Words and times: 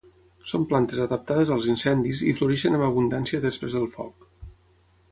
Són 0.51 0.63
plantes 0.71 1.01
adaptades 1.03 1.51
als 1.57 1.67
incendis 1.75 2.25
i 2.33 2.35
floreixen 2.41 2.79
amb 2.79 2.87
abundància 2.89 3.45
després 3.47 3.79
del 3.79 3.89
foc. 3.99 4.29